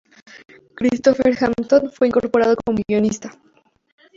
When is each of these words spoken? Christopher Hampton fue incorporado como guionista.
Christopher 0.73 1.35
Hampton 1.39 1.91
fue 1.91 2.07
incorporado 2.07 2.55
como 2.65 2.79
guionista. 2.87 3.37